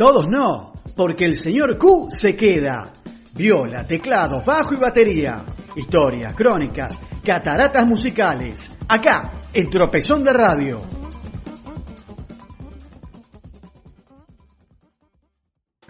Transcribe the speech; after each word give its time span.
Todos 0.00 0.28
no, 0.28 0.72
porque 0.96 1.26
el 1.26 1.36
señor 1.36 1.76
Q 1.76 2.08
se 2.10 2.34
queda. 2.34 2.90
Viola, 3.34 3.86
teclado, 3.86 4.40
bajo 4.42 4.72
y 4.72 4.78
batería. 4.78 5.44
Historias, 5.76 6.34
crónicas, 6.34 6.98
cataratas 7.22 7.84
musicales. 7.84 8.72
Acá, 8.88 9.30
en 9.52 9.68
Tropezón 9.68 10.24
de 10.24 10.32
Radio. 10.32 10.80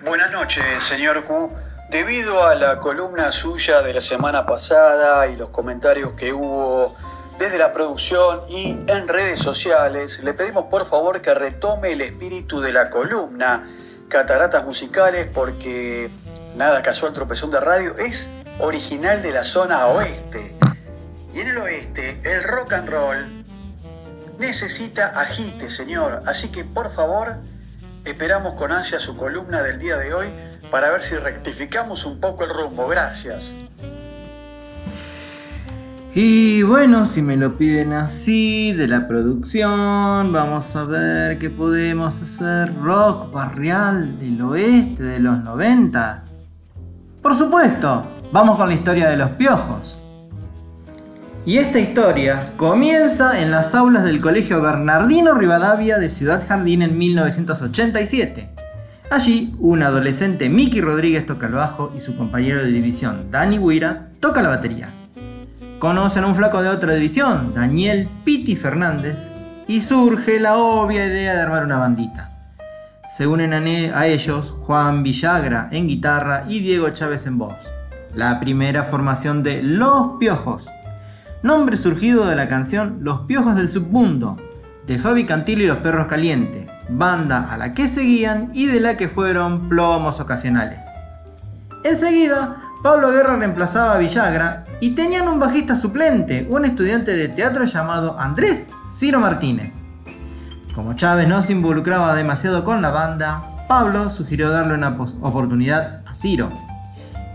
Buenas 0.03 0.33
noches, 0.33 0.65
señor 0.83 1.23
Q. 1.23 1.49
Debido 1.93 2.45
a 2.45 2.57
la 2.57 2.79
columna 2.81 3.31
suya 3.31 3.81
de 3.81 3.95
la 3.95 4.01
semana 4.01 4.45
pasada 4.45 5.29
y 5.29 5.37
los 5.37 5.51
comentarios 5.51 6.15
que 6.15 6.33
hubo 6.33 6.97
desde 7.39 7.59
la 7.59 7.73
producción 7.73 8.41
y 8.49 8.71
en 8.89 9.07
redes 9.07 9.39
sociales, 9.39 10.21
le 10.25 10.35
pedimos 10.35 10.65
por 10.65 10.85
favor 10.85 11.21
que 11.23 11.33
retome 11.33 11.93
el 11.93 12.01
espíritu 12.01 12.61
de 12.61 12.73
la 12.73 12.91
columna 12.91 13.69
Cataratas 14.11 14.65
Musicales 14.65 15.29
porque 15.33 16.11
Nada 16.57 16.83
Casual 16.83 17.13
Tropezón 17.13 17.53
de 17.53 17.61
Radio 17.61 17.97
es 17.97 18.29
original 18.59 19.23
de 19.23 19.33
la 19.33 19.45
zona 19.45 19.87
oeste. 19.87 20.57
Y 21.33 21.41
en 21.41 21.49
el 21.49 21.59
oeste, 21.59 22.21
el 22.25 22.43
rock 22.43 22.73
and 22.73 22.89
roll 22.89 23.45
necesita 24.39 25.07
agite, 25.19 25.71
señor. 25.71 26.23
Así 26.27 26.49
que 26.49 26.65
por 26.65 26.91
favor, 26.91 27.37
esperamos 28.05 28.55
con 28.55 28.73
ansia 28.73 28.99
su 28.99 29.17
columna 29.17 29.63
del 29.63 29.79
día 29.79 29.97
de 29.97 30.13
hoy 30.13 30.27
para 30.73 30.91
ver 30.91 31.01
si 31.01 31.15
rectificamos 31.15 32.05
un 32.05 32.21
poco 32.21 32.43
el 32.43 32.51
rumbo. 32.51 32.89
Gracias. 32.89 33.55
Y 36.13 36.50
bueno, 36.71 37.05
si 37.05 37.21
me 37.21 37.37
lo 37.37 37.59
piden 37.59 37.93
así, 37.93 38.73
de 38.75 38.87
la 38.87 39.09
producción, 39.09 40.33
vamos 40.33 40.77
a 40.77 40.85
ver 40.85 41.37
qué 41.41 41.51
podemos 41.51 42.23
hacer. 42.23 42.73
Rock 42.77 43.33
barrial 43.33 44.21
del 44.21 44.41
oeste 44.41 45.03
de 45.03 45.19
los 45.19 45.43
90. 45.43 46.23
Por 47.21 47.35
supuesto, 47.35 48.07
vamos 48.33 48.57
con 48.57 48.69
la 48.69 48.77
historia 48.77 49.09
de 49.09 49.17
los 49.17 49.31
piojos. 49.31 50.01
Y 51.45 51.59
esta 51.59 51.81
historia 51.81 52.53
comienza 52.57 53.43
en 53.43 53.51
las 53.51 53.75
aulas 53.75 54.05
del 54.05 54.21
Colegio 54.21 54.63
Bernardino 54.63 55.35
Rivadavia 55.35 55.99
de 55.99 56.09
Ciudad 56.09 56.45
Jardín 56.47 56.83
en 56.83 56.97
1987. 56.97 58.49
Allí, 59.11 59.53
un 59.59 59.83
adolescente 59.83 60.49
Mickey 60.49 60.81
Rodríguez 60.81 61.27
toca 61.27 61.49
el 61.49 61.55
bajo 61.55 61.93
y 61.97 62.01
su 62.01 62.15
compañero 62.15 62.63
de 62.63 62.71
división, 62.71 63.27
Danny 63.33 63.59
Guira, 63.59 64.07
toca 64.21 64.41
la 64.41 64.51
batería. 64.51 65.00
Conocen 65.81 66.25
a 66.25 66.27
un 66.27 66.37
flaco 66.37 66.61
de 66.61 66.69
otra 66.69 66.93
división, 66.93 67.55
Daniel 67.55 68.07
Piti 68.23 68.55
Fernández, 68.55 69.33
y 69.67 69.81
surge 69.81 70.39
la 70.39 70.59
obvia 70.59 71.07
idea 71.07 71.35
de 71.35 71.41
armar 71.41 71.65
una 71.65 71.79
bandita. 71.79 72.31
Se 73.09 73.27
unen 73.27 73.55
a, 73.55 74.07
ellos 74.07 74.51
Juan 74.51 75.03
Villagra 75.03 75.71
en 75.73 75.89
guitarra 75.89 76.45
y 76.47 76.61
Diego 76.61 76.91
Chávez 76.91 77.27
en 77.27 77.39
voz. 77.39 77.55
La 78.15 78.39
primera 78.41 78.85
formación 78.85 79.43
de 79.43 79.63
Los 79.63 80.19
Piojos, 80.21 80.69
nombre 81.43 81.79
surgido 81.79 82.27
de 82.27 82.37
la 82.37 82.47
canción 82.47 82.99
Los 83.01 83.21
Piojos 83.21 83.57
del 83.57 83.71
Submundo, 83.71 84.37
de 84.87 84.99
Fabi 84.99 85.25
Cantil 85.25 85.63
y 85.63 85.67
los 85.67 85.79
Perros 85.79 86.09
Calientes, 86.09 86.71
banda 86.91 87.51
a 87.51 87.57
la 87.57 87.73
que 87.73 87.89
seguían 87.89 88.51
y 88.53 88.67
de 88.67 88.81
la 88.81 88.99
que 88.99 89.09
fueron 89.09 89.71
plomos 89.71 90.21
ocasionales. 90.21 90.85
Enseguida 91.85 92.70
Pablo 92.83 93.11
Guerra 93.11 93.37
reemplazaba 93.37 93.95
a 93.95 93.99
Villagra 93.99 94.65
y 94.81 94.95
tenían 94.95 95.29
un 95.29 95.39
bajista 95.39 95.77
suplente, 95.77 96.47
un 96.49 96.65
estudiante 96.65 97.15
de 97.15 97.29
teatro 97.29 97.67
llamado 97.67 98.19
Andrés 98.19 98.71
Ciro 98.89 99.21
Martínez. 99.21 99.75
Como 100.75 100.95
Chávez 100.95 101.29
no 101.29 101.43
se 101.43 101.53
involucraba 101.53 102.15
demasiado 102.15 102.65
con 102.65 102.81
la 102.81 102.91
banda, 102.91 103.67
Pablo 103.69 104.09
sugirió 104.09 104.49
darle 104.49 104.73
una 104.73 104.97
oportunidad 105.21 106.01
a 106.07 106.15
Ciro, 106.15 106.51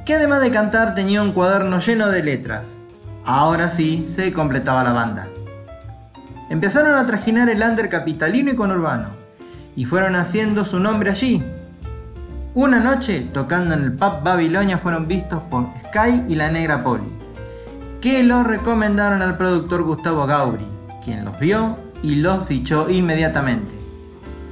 que 0.03 0.15
además 0.15 0.41
de 0.41 0.49
cantar 0.49 0.95
tenía 0.95 1.21
un 1.21 1.31
cuaderno 1.31 1.79
lleno 1.79 2.09
de 2.09 2.23
letras. 2.23 2.77
Ahora 3.23 3.69
sí 3.69 4.05
se 4.09 4.33
completaba 4.33 4.83
la 4.83 4.93
banda. 4.93 5.27
Empezaron 6.49 6.95
a 6.95 7.05
trajinar 7.05 7.49
el 7.49 7.61
under 7.61 7.89
capitalino 7.89 8.49
y 8.49 8.55
conurbano, 8.55 9.09
y 9.75 9.85
fueron 9.85 10.15
haciendo 10.15 10.65
su 10.65 10.79
nombre 10.79 11.11
allí, 11.11 11.43
una 12.55 12.79
noche, 12.79 13.27
tocando 13.33 13.73
en 13.73 13.83
el 13.83 13.91
pub 13.91 14.23
Babilonia, 14.23 14.77
fueron 14.77 15.09
vistos 15.09 15.41
por 15.49 15.67
Sky 15.89 16.23
y 16.29 16.35
la 16.35 16.49
Negra 16.49 16.83
Poli, 16.83 17.03
que 17.99 18.23
lo 18.23 18.43
recomendaron 18.43 19.21
al 19.21 19.37
productor 19.37 19.83
Gustavo 19.83 20.25
Gauri, 20.25 20.65
quien 21.03 21.25
los 21.25 21.37
vio 21.37 21.77
y 22.01 22.15
los 22.15 22.47
fichó 22.47 22.89
inmediatamente. 22.89 23.75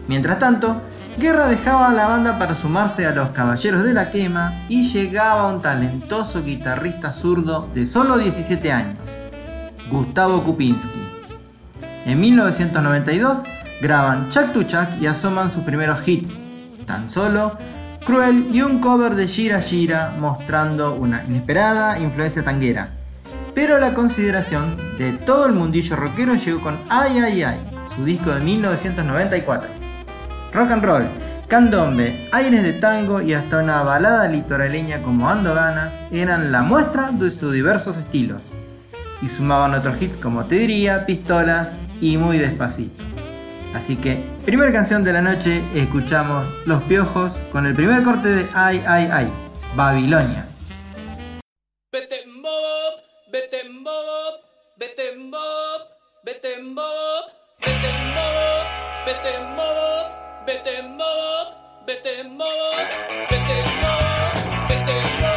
Mientras 0.09 0.37
tanto, 0.37 0.81
Guerra 1.17 1.47
dejaba 1.47 1.93
la 1.93 2.07
banda 2.07 2.37
para 2.37 2.55
sumarse 2.55 3.05
a 3.05 3.13
los 3.13 3.29
Caballeros 3.29 3.85
de 3.85 3.93
la 3.93 4.09
Quema 4.09 4.65
y 4.67 4.91
llegaba 4.91 5.47
un 5.47 5.61
talentoso 5.61 6.43
guitarrista 6.43 7.13
zurdo 7.13 7.69
de 7.73 7.87
solo 7.87 8.17
17 8.17 8.69
años, 8.73 8.99
Gustavo 9.89 10.43
Kupinski. 10.43 10.89
En 12.05 12.19
1992 12.19 13.43
graban 13.81 14.27
Chuck 14.27 14.51
to 14.51 14.63
Chuck 14.63 14.89
y 14.99 15.07
asoman 15.07 15.49
sus 15.49 15.63
primeros 15.63 16.05
hits, 16.05 16.37
tan 16.85 17.07
solo 17.07 17.57
Cruel 18.05 18.49
y 18.51 18.61
un 18.61 18.79
cover 18.79 19.15
de 19.15 19.27
Shira 19.27 19.61
Shira 19.61 20.13
mostrando 20.19 20.93
una 20.93 21.23
inesperada 21.23 21.97
influencia 21.99 22.43
tanguera. 22.43 22.89
Pero 23.55 23.79
la 23.79 23.93
consideración 23.93 24.75
de 24.97 25.13
todo 25.13 25.45
el 25.45 25.53
mundillo 25.53 25.95
rockero 25.95 26.35
llegó 26.35 26.59
con 26.59 26.77
Ay 26.89 27.19
Ay 27.19 27.43
Ay, 27.43 27.59
su 27.95 28.03
disco 28.03 28.31
de 28.31 28.41
1994. 28.41 29.69
Rock 30.51 30.71
and 30.71 30.83
roll, 30.83 31.03
candombe, 31.47 32.27
aires 32.33 32.63
de 32.63 32.73
tango 32.73 33.21
y 33.21 33.33
hasta 33.33 33.59
una 33.59 33.83
balada 33.83 34.27
litoraleña 34.27 35.01
como 35.01 35.29
Ando 35.29 35.53
Ganas 35.53 36.01
eran 36.11 36.51
la 36.51 36.61
muestra 36.61 37.11
de 37.11 37.31
sus 37.31 37.53
diversos 37.53 37.95
estilos. 37.95 38.51
Y 39.21 39.29
sumaban 39.29 39.75
otros 39.75 40.01
hits 40.01 40.17
como 40.17 40.43
Te 40.43 40.55
diría, 40.55 41.05
Pistolas 41.05 41.77
y 42.01 42.17
Muy 42.17 42.37
despacito. 42.37 43.12
Así 43.73 43.95
que, 43.95 44.23
primera 44.45 44.71
canción 44.71 45.03
de 45.03 45.13
la 45.13 45.21
noche, 45.21 45.63
escuchamos 45.73 46.45
Los 46.65 46.83
Piojos 46.83 47.41
con 47.51 47.65
el 47.65 47.75
primer 47.75 48.03
corte 48.03 48.29
de 48.29 48.47
Ay, 48.53 48.83
Ay, 48.87 49.09
Ay, 49.11 49.33
Babilonia. 49.75 50.47
Vete 51.91 52.25
mob, 52.27 53.01
vete 53.31 53.69
mob, 53.69 54.39
vete 54.77 55.15
mob, 55.17 55.81
vete 56.23 56.61
mob, 56.61 56.83
vete 57.65 57.99
mob, 58.03 58.65
vete 59.05 59.39
mob, 59.55 60.45
vete 60.45 60.83
mob, 60.83 61.85
vete 61.85 62.23
mob, 62.23 62.87
vete 63.29 63.53
mob, 63.73 64.03
vete 64.69 65.32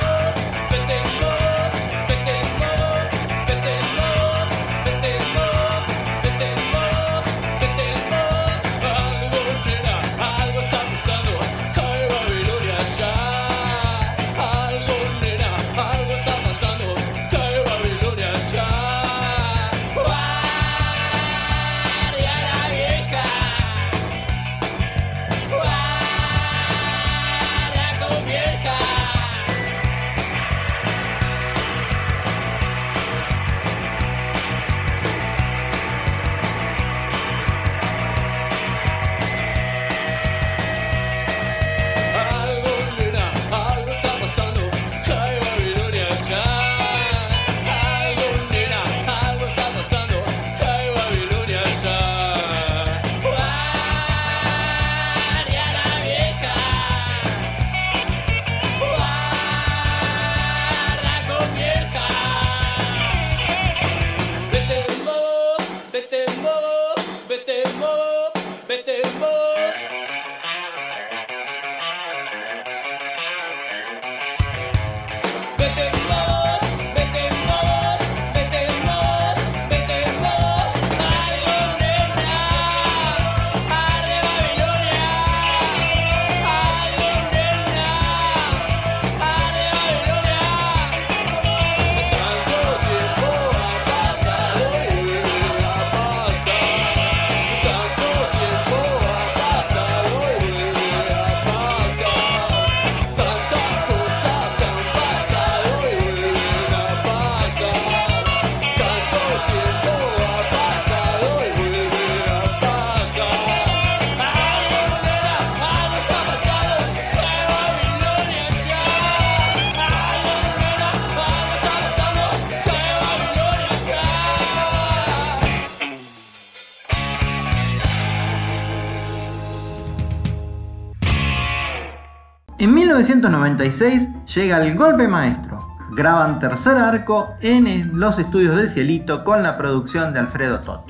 1996 133.16 134.27
llega 134.34 134.63
el 134.63 134.77
golpe 134.77 135.09
maestro. 135.09 135.66
Graban 135.92 136.39
tercer 136.39 136.77
arco 136.77 137.30
en 137.41 137.98
los 137.98 138.18
estudios 138.18 138.57
del 138.57 138.68
Cielito 138.68 139.24
con 139.24 139.42
la 139.42 139.57
producción 139.57 140.13
de 140.13 140.21
Alfredo 140.21 140.60
Toto. 140.60 140.84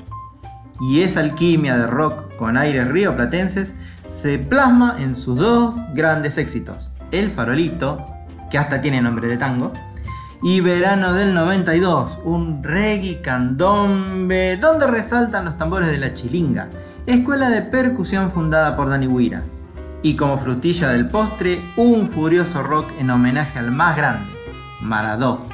Y 0.81 1.01
esa 1.01 1.21
alquimia 1.21 1.77
de 1.77 1.87
rock 1.87 2.35
con 2.35 2.57
aires 2.57 2.87
rioplatenses 2.89 3.75
se 4.09 4.39
plasma 4.39 4.97
en 4.99 5.15
sus 5.15 5.37
dos 5.37 5.75
grandes 5.93 6.37
éxitos, 6.37 6.91
El 7.11 7.31
Farolito, 7.31 8.05
que 8.51 8.57
hasta 8.57 8.81
tiene 8.81 9.01
nombre 9.01 9.29
de 9.29 9.37
tango, 9.37 9.71
y 10.43 10.59
Verano 10.59 11.13
del 11.13 11.33
92, 11.33 12.19
un 12.25 12.61
reggae 12.61 13.21
candombe 13.21 14.57
donde 14.57 14.87
resaltan 14.87 15.45
los 15.45 15.57
tambores 15.57 15.89
de 15.89 15.97
la 15.97 16.13
chilinga, 16.13 16.67
escuela 17.05 17.49
de 17.49 17.61
percusión 17.61 18.29
fundada 18.29 18.75
por 18.75 18.89
Dani 18.89 19.07
Huira. 19.07 19.43
Y 20.03 20.15
como 20.15 20.37
frutilla 20.37 20.89
del 20.89 21.07
postre, 21.07 21.61
un 21.75 22.07
furioso 22.07 22.63
rock 22.63 22.91
en 22.99 23.09
homenaje 23.09 23.59
al 23.59 23.71
más 23.71 23.97
grande, 23.97 24.31
Maradó. 24.81 25.47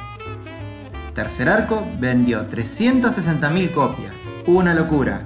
Tercer 1.14 1.48
arco 1.48 1.86
vendió 1.98 2.48
360.000 2.48 3.70
copias, 3.70 4.12
una 4.46 4.74
locura. 4.74 5.22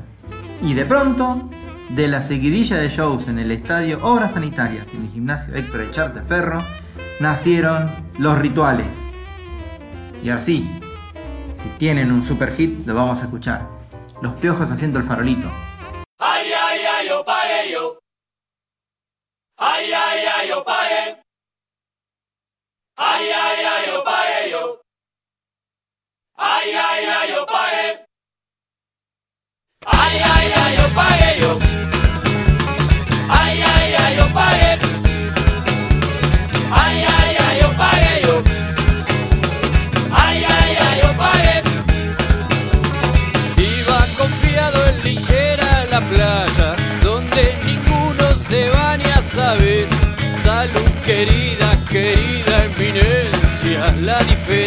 Y 0.60 0.74
de 0.74 0.84
pronto, 0.84 1.48
de 1.88 2.08
la 2.08 2.20
seguidilla 2.20 2.76
de 2.76 2.88
shows 2.88 3.28
en 3.28 3.38
el 3.38 3.50
estadio 3.50 3.98
Obras 4.02 4.34
Sanitarias 4.34 4.92
en 4.94 5.04
el 5.04 5.10
gimnasio 5.10 5.54
Héctor 5.54 5.80
Echarte 5.82 6.20
Ferro, 6.20 6.62
nacieron 7.20 7.90
los 8.18 8.38
rituales. 8.38 9.12
Y 10.22 10.28
ahora 10.28 10.42
sí, 10.42 10.70
si 11.50 11.68
tienen 11.78 12.12
un 12.12 12.22
super 12.22 12.54
hit, 12.54 12.86
lo 12.86 12.94
vamos 12.94 13.20
a 13.20 13.24
escuchar. 13.24 13.66
Los 14.22 14.34
piojos 14.34 14.70
haciendo 14.70 14.98
el 14.98 15.04
farolito. 15.04 15.48
Ay, 19.60 19.92
ay, 19.92 20.24
ay, 20.24 20.50
pagué. 20.64 21.18
Ay, 22.94 23.30
ay, 23.30 23.64
ay, 23.66 24.02
pagué 24.04 24.50
yo. 24.52 24.80
Ay, 26.36 26.70
ay, 26.72 27.06
ay, 27.06 27.32
pagué. 27.44 28.06
Ay, 29.84 30.16
ay, 30.32 30.52
ay, 30.62 30.76
yo 30.78 30.97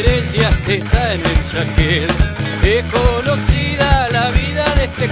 la 0.01 0.09
diferencia 0.09 0.49
está 0.67 1.13
en 1.13 1.21
el 1.21 1.43
chaquet. 1.43 2.11
Es 2.63 2.87
conocida 2.87 4.09
la 4.11 4.31
vida 4.31 4.65
de 4.75 4.85
este 4.85 5.07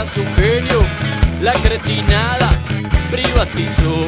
para 0.00 0.10
su 0.14 0.24
genio, 0.36 0.80
la 1.42 1.52
cretinada 1.52 2.48
privatizó. 3.10 4.06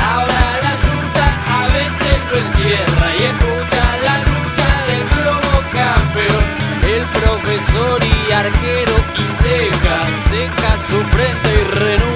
Ahora 0.00 0.58
la 0.62 0.74
junta 0.84 1.26
a 1.48 1.66
veces 1.72 2.16
lo 2.30 2.36
encierra 2.38 3.06
y 3.18 3.22
escucha 3.24 3.84
la 4.04 4.16
lucha 4.30 4.70
del 4.90 5.04
globo 5.10 5.54
campeón. 5.72 6.44
El 6.86 7.04
profesor 7.20 8.00
y 8.04 8.32
arquero 8.32 8.94
y 9.16 9.42
seca, 9.42 10.00
seca 10.30 10.70
su 10.88 11.02
frente 11.10 11.48
y 11.52 11.64
renuncia 11.78 12.13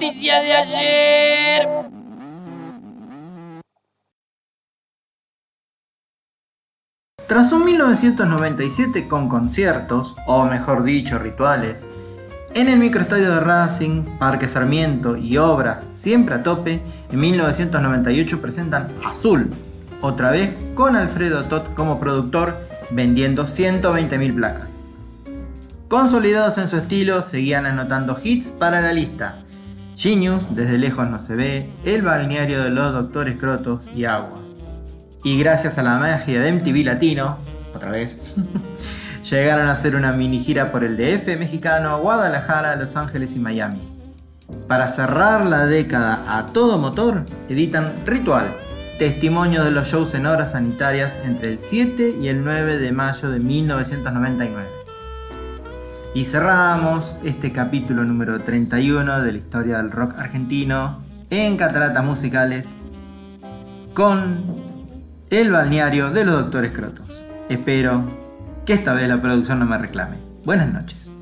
noticia 0.00 0.40
de 0.40 0.52
ayer. 0.54 1.68
Tras 7.26 7.52
un 7.52 7.64
1997 7.66 9.06
con 9.06 9.28
conciertos, 9.28 10.16
o 10.26 10.46
mejor 10.46 10.84
dicho, 10.84 11.18
rituales, 11.18 11.84
en 12.54 12.68
el 12.68 12.78
microestadio 12.78 13.30
de 13.30 13.40
Racing, 13.40 14.02
Parque 14.18 14.48
Sarmiento 14.48 15.18
y 15.18 15.36
obras 15.36 15.86
siempre 15.92 16.36
a 16.36 16.42
tope, 16.42 16.80
en 17.12 17.20
1998 17.20 18.40
presentan 18.40 18.88
Azul, 19.04 19.50
otra 20.00 20.30
vez 20.30 20.54
con 20.74 20.96
Alfredo 20.96 21.44
Tot 21.44 21.74
como 21.74 22.00
productor, 22.00 22.56
vendiendo 22.90 23.44
120.000 23.44 24.34
placas. 24.34 24.80
Consolidados 25.88 26.56
en 26.56 26.68
su 26.68 26.78
estilo, 26.78 27.20
seguían 27.20 27.66
anotando 27.66 28.18
hits 28.22 28.50
para 28.50 28.80
la 28.80 28.94
lista. 28.94 29.44
Genius, 30.00 30.56
Desde 30.56 30.78
lejos 30.78 31.06
no 31.10 31.20
se 31.20 31.36
ve, 31.36 31.70
El 31.84 32.00
balneario 32.00 32.62
de 32.62 32.70
los 32.70 32.90
doctores 32.94 33.36
Crotos 33.36 33.82
y 33.94 34.06
Agua. 34.06 34.38
Y 35.22 35.38
gracias 35.38 35.76
a 35.76 35.82
la 35.82 35.98
magia 35.98 36.40
de 36.40 36.52
MTV 36.52 36.86
Latino, 36.86 37.36
otra 37.74 37.90
vez, 37.90 38.32
llegaron 39.30 39.68
a 39.68 39.72
hacer 39.72 39.96
una 39.96 40.14
mini 40.14 40.40
gira 40.40 40.72
por 40.72 40.84
el 40.84 40.96
DF 40.96 41.38
mexicano, 41.38 41.98
Guadalajara, 41.98 42.76
Los 42.76 42.96
Ángeles 42.96 43.36
y 43.36 43.40
Miami. 43.40 43.82
Para 44.66 44.88
cerrar 44.88 45.44
la 45.44 45.66
década 45.66 46.24
a 46.38 46.46
todo 46.46 46.78
motor, 46.78 47.26
editan 47.50 47.92
Ritual, 48.06 48.56
testimonio 48.98 49.64
de 49.64 49.70
los 49.70 49.88
shows 49.88 50.14
en 50.14 50.24
horas 50.24 50.52
sanitarias 50.52 51.20
entre 51.24 51.50
el 51.50 51.58
7 51.58 52.16
y 52.22 52.28
el 52.28 52.42
9 52.42 52.78
de 52.78 52.92
mayo 52.92 53.30
de 53.30 53.38
1999. 53.38 54.79
Y 56.12 56.24
cerramos 56.24 57.18
este 57.22 57.52
capítulo 57.52 58.02
número 58.02 58.40
31 58.40 59.22
de 59.22 59.32
la 59.32 59.38
historia 59.38 59.76
del 59.76 59.92
rock 59.92 60.14
argentino 60.18 61.02
en 61.30 61.56
Cataratas 61.56 62.04
Musicales 62.04 62.74
con 63.94 64.44
el 65.30 65.52
balneario 65.52 66.10
de 66.10 66.24
los 66.24 66.34
doctores 66.34 66.72
Crotos. 66.72 67.24
Espero 67.48 68.02
que 68.66 68.72
esta 68.72 68.92
vez 68.92 69.08
la 69.08 69.22
producción 69.22 69.60
no 69.60 69.66
me 69.66 69.78
reclame. 69.78 70.16
Buenas 70.44 70.72
noches. 70.72 71.14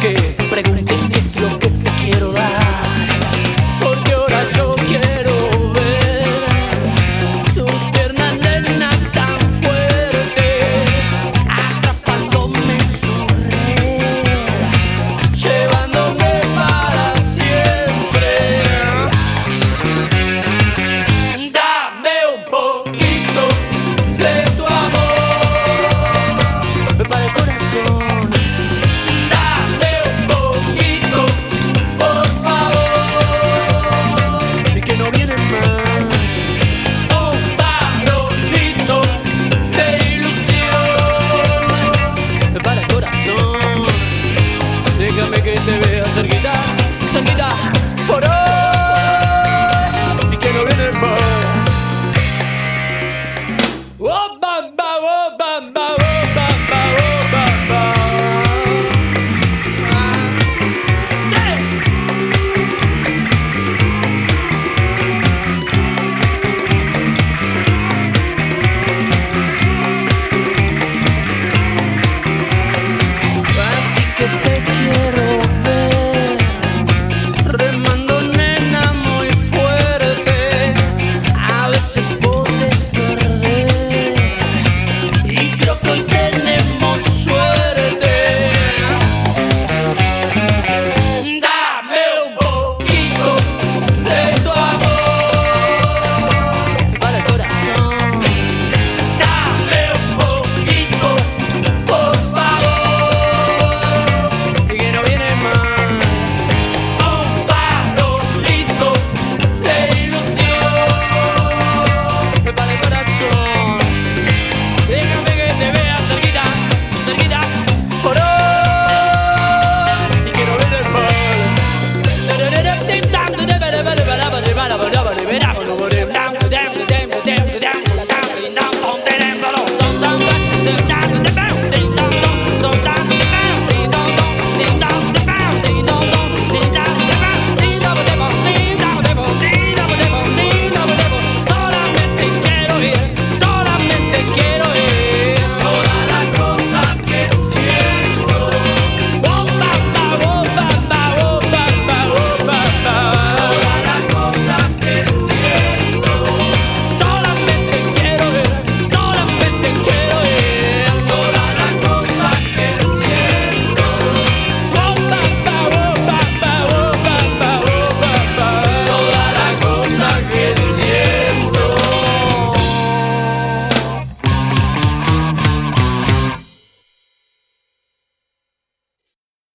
Que 0.00 0.29